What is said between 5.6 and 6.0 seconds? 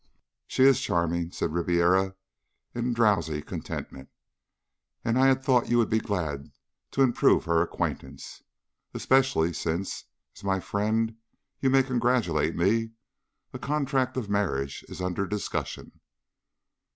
you would be